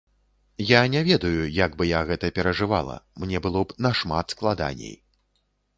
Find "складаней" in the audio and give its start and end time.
4.37-4.95